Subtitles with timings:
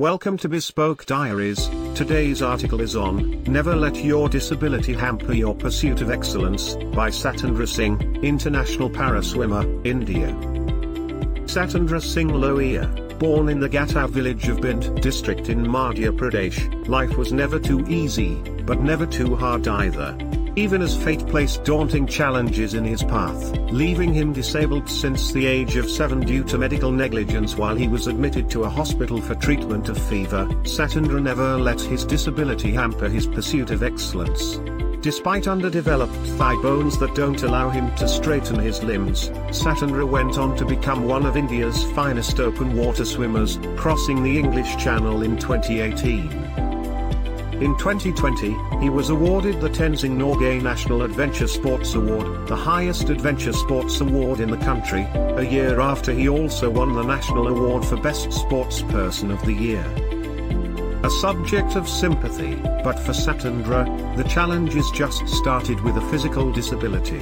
[0.00, 1.68] Welcome to Bespoke Diaries.
[1.94, 7.68] Today's article is on Never Let Your Disability Hamper Your Pursuit of Excellence by Satendra
[7.68, 10.26] Singh, International Para Swimmer, India.
[11.46, 17.16] Satendra Singh Lohia, born in the Ghata village of Bhind district in Madhya Pradesh, life
[17.16, 18.34] was never too easy,
[18.66, 20.18] but never too hard either.
[20.56, 25.74] Even as fate placed daunting challenges in his path, leaving him disabled since the age
[25.74, 29.88] of 7 due to medical negligence while he was admitted to a hospital for treatment
[29.88, 34.60] of fever, Satendra never let his disability hamper his pursuit of excellence.
[35.00, 40.56] Despite underdeveloped thigh bones that don't allow him to straighten his limbs, Satendra went on
[40.56, 46.73] to become one of India's finest open water swimmers, crossing the English Channel in 2018.
[47.60, 53.52] In 2020, he was awarded the Tenzing Norgay National Adventure Sports Award, the highest adventure
[53.52, 57.96] sports award in the country, a year after he also won the National Award for
[57.96, 59.84] Best Sportsperson of the Year.
[61.04, 66.50] A subject of sympathy, but for Satendra, the challenge is just started with a physical
[66.50, 67.20] disability.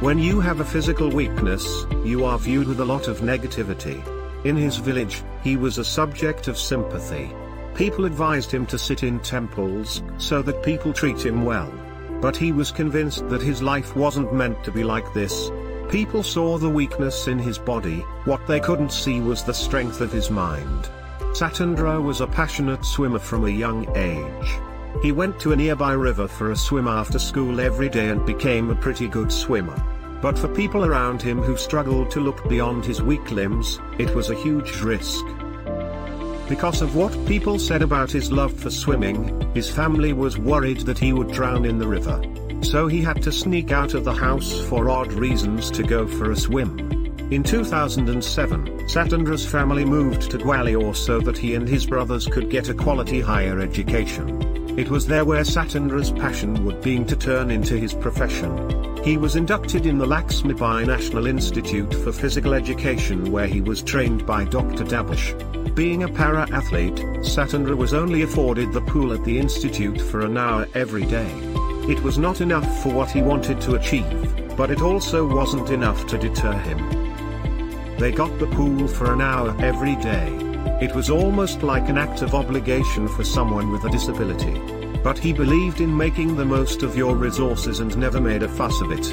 [0.00, 4.02] When you have a physical weakness, you are viewed with a lot of negativity.
[4.46, 7.30] In his village, he was a subject of sympathy.
[7.74, 11.72] People advised him to sit in temples, so that people treat him well.
[12.20, 15.50] But he was convinced that his life wasn't meant to be like this.
[15.88, 20.12] People saw the weakness in his body, what they couldn't see was the strength of
[20.12, 20.88] his mind.
[21.32, 24.58] Satendra was a passionate swimmer from a young age.
[25.02, 28.70] He went to a nearby river for a swim after school every day and became
[28.70, 29.76] a pretty good swimmer.
[30.22, 34.30] But for people around him who struggled to look beyond his weak limbs, it was
[34.30, 35.24] a huge risk.
[36.48, 40.98] Because of what people said about his love for swimming, his family was worried that
[40.98, 42.22] he would drown in the river.
[42.62, 46.32] So he had to sneak out of the house for odd reasons to go for
[46.32, 46.78] a swim.
[47.30, 52.68] In 2007, Satendra's family moved to Gwalior so that he and his brothers could get
[52.68, 54.63] a quality higher education.
[54.76, 59.02] It was there where Satendra's passion would being to turn into his profession.
[59.04, 64.26] He was inducted in the Laxmibai National Institute for Physical Education where he was trained
[64.26, 64.82] by Dr.
[64.82, 65.74] Dabas.
[65.76, 70.66] Being a para-athlete, Satendra was only afforded the pool at the institute for an hour
[70.74, 71.30] every day.
[71.88, 76.04] It was not enough for what he wanted to achieve, but it also wasn't enough
[76.08, 77.96] to deter him.
[77.98, 80.53] They got the pool for an hour every day.
[80.80, 84.60] It was almost like an act of obligation for someone with a disability.
[85.02, 88.80] But he believed in making the most of your resources and never made a fuss
[88.80, 89.04] of it.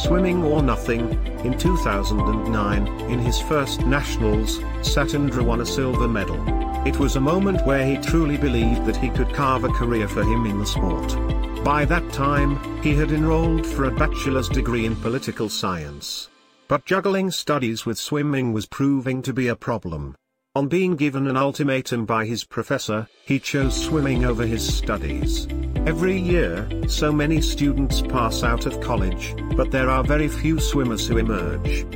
[0.00, 1.10] Swimming or Nothing,
[1.44, 6.40] in 2009, in his first nationals, Satendra won a silver medal.
[6.86, 10.22] It was a moment where he truly believed that he could carve a career for
[10.22, 11.16] him in the sport.
[11.64, 16.30] By that time, he had enrolled for a bachelor's degree in political science.
[16.68, 20.14] But juggling studies with swimming was proving to be a problem.
[20.54, 25.46] On being given an ultimatum by his professor, he chose swimming over his studies.
[25.86, 31.06] Every year, so many students pass out of college, but there are very few swimmers
[31.06, 31.86] who emerge.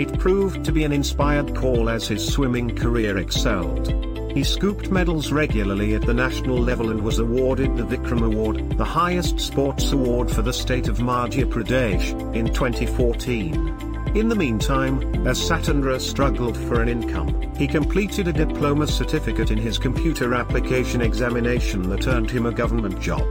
[0.00, 3.92] It proved to be an inspired call as his swimming career excelled.
[4.32, 8.84] He scooped medals regularly at the national level and was awarded the Vikram Award, the
[8.84, 13.85] highest sports award for the state of Madhya Pradesh, in 2014.
[14.16, 19.58] In the meantime, as Satendra struggled for an income, he completed a diploma certificate in
[19.58, 23.22] his computer application examination that earned him a government job.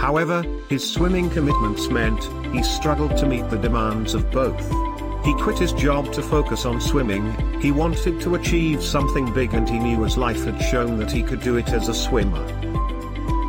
[0.00, 2.20] However, his swimming commitments meant,
[2.52, 4.60] he struggled to meet the demands of both.
[5.24, 9.68] He quit his job to focus on swimming, he wanted to achieve something big and
[9.68, 12.63] he knew his life had shown that he could do it as a swimmer.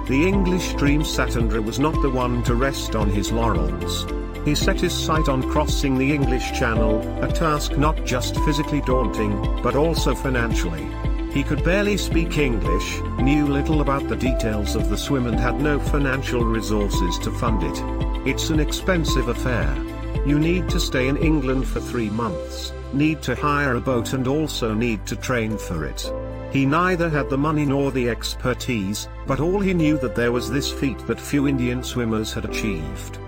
[0.08, 4.06] The English dream Satendra was not the one to rest on his laurels.
[4.46, 9.34] He set his sight on crossing the English Channel, a task not just physically daunting,
[9.64, 10.88] but also financially.
[11.32, 15.60] He could barely speak English, knew little about the details of the swim and had
[15.60, 18.30] no financial resources to fund it.
[18.30, 19.76] It's an expensive affair.
[20.24, 24.28] You need to stay in England for three months, need to hire a boat and
[24.28, 26.06] also need to train for it.
[26.56, 30.50] He neither had the money nor the expertise, but all he knew that there was
[30.50, 33.20] this feat that few Indian swimmers had achieved.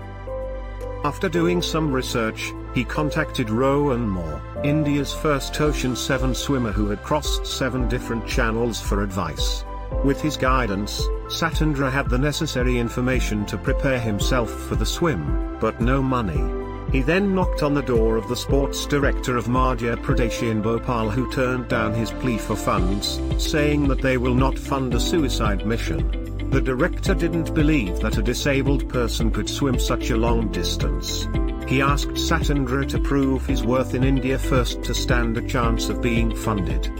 [1.04, 7.02] After doing some research, he contacted Rohan More, India's first Ocean 7 swimmer who had
[7.02, 9.62] crossed seven different channels for advice.
[10.02, 15.82] With his guidance, Satendra had the necessary information to prepare himself for the swim, but
[15.82, 16.67] no money.
[16.90, 21.10] He then knocked on the door of the sports director of Madhya Pradesh in Bhopal
[21.10, 25.66] who turned down his plea for funds, saying that they will not fund a suicide
[25.66, 26.48] mission.
[26.50, 31.28] The director didn't believe that a disabled person could swim such a long distance.
[31.68, 36.00] He asked Satendra to prove his worth in India first to stand a chance of
[36.00, 36.90] being funded.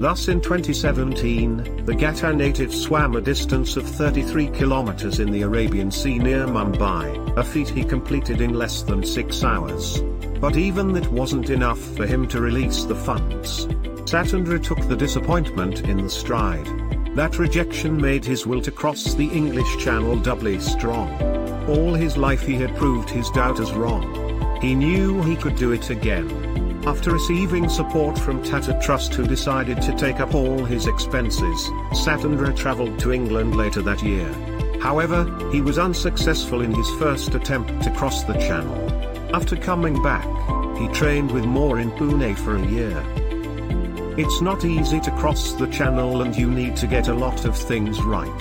[0.00, 5.90] Thus in 2017, the Gatta native swam a distance of 33 kilometers in the Arabian
[5.90, 10.00] Sea near Mumbai, a feat he completed in less than six hours.
[10.40, 13.66] But even that wasn't enough for him to release the funds.
[14.04, 16.66] Satendra took the disappointment in the stride.
[17.16, 21.10] That rejection made his will to cross the English Channel doubly strong.
[21.68, 24.60] All his life he had proved his doubters wrong.
[24.60, 26.57] He knew he could do it again.
[26.86, 32.56] After receiving support from Tata Trust who decided to take up all his expenses, Satendra
[32.56, 34.32] travelled to England later that year.
[34.80, 38.78] However, he was unsuccessful in his first attempt to cross the channel.
[39.34, 40.24] After coming back,
[40.78, 43.04] he trained with More in Pune for a year.
[44.16, 47.56] It's not easy to cross the channel and you need to get a lot of
[47.56, 48.40] things right.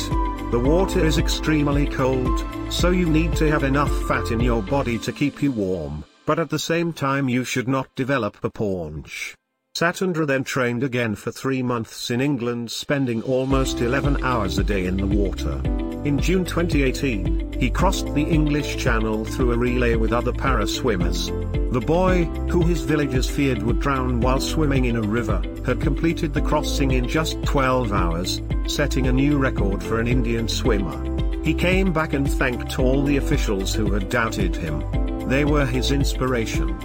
[0.51, 4.97] The water is extremely cold, so you need to have enough fat in your body
[4.99, 9.33] to keep you warm but at the same time you should not develop a paunch.
[9.75, 14.85] Satendra then trained again for three months in England spending almost 11 hours a day
[14.87, 15.61] in the water.
[16.03, 21.27] In June 2018, he crossed the English Channel through a relay with other para-swimmers.
[21.71, 26.33] The boy, who his villagers feared would drown while swimming in a river, had completed
[26.33, 30.97] the crossing in just 12 hours, setting a new record for an Indian swimmer.
[31.43, 35.06] He came back and thanked all the officials who had doubted him.
[35.27, 36.77] They were his inspiration.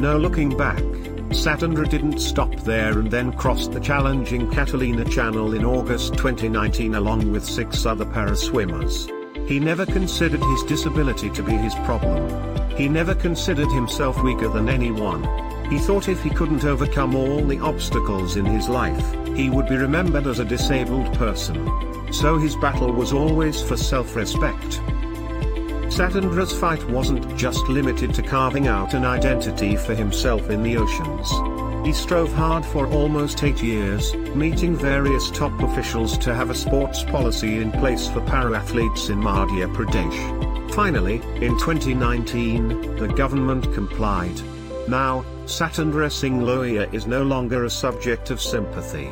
[0.00, 0.78] Now looking back,
[1.28, 7.30] Satendra didn't stop there and then crossed the challenging Catalina Channel in August 2019 along
[7.30, 9.08] with six other para-swimmers.
[9.46, 12.70] He never considered his disability to be his problem.
[12.74, 15.22] He never considered himself weaker than anyone.
[15.68, 19.76] He thought if he couldn't overcome all the obstacles in his life, he would be
[19.76, 21.70] remembered as a disabled person.
[22.14, 24.80] So his battle was always for self-respect.
[25.96, 31.86] Satendra's fight wasn't just limited to carving out an identity for himself in the oceans.
[31.86, 37.02] He strove hard for almost eight years, meeting various top officials to have a sports
[37.02, 40.74] policy in place for para-athletes in Madhya Pradesh.
[40.74, 44.38] Finally, in 2019, the government complied.
[44.86, 49.08] Now, Satendra Singh Lohia is no longer a subject of sympathy.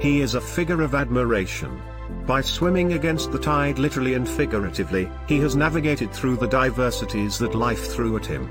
[0.00, 1.82] He is a figure of admiration.
[2.26, 7.54] By swimming against the tide literally and figuratively, he has navigated through the diversities that
[7.54, 8.50] life threw at him.